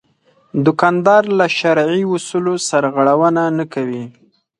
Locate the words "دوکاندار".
0.65-1.23